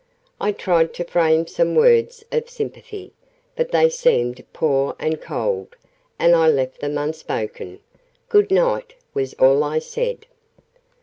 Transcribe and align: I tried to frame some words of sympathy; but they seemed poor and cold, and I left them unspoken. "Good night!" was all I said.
I 0.39 0.51
tried 0.51 0.95
to 0.95 1.03
frame 1.03 1.45
some 1.45 1.75
words 1.75 2.23
of 2.31 2.49
sympathy; 2.49 3.13
but 3.55 3.69
they 3.69 3.87
seemed 3.87 4.43
poor 4.51 4.95
and 4.97 5.21
cold, 5.21 5.75
and 6.17 6.35
I 6.35 6.47
left 6.47 6.79
them 6.79 6.97
unspoken. 6.97 7.81
"Good 8.27 8.49
night!" 8.49 8.95
was 9.13 9.35
all 9.35 9.63
I 9.63 9.77
said. 9.77 10.25